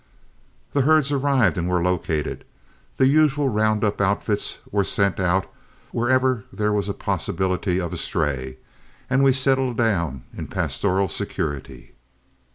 [0.73, 2.43] The herds arrived and were located,
[2.97, 5.45] the usual round up outfits were sent out
[5.91, 8.57] wherever there was the possibility of a stray,
[9.11, 11.91] and we settled down in pastoral security.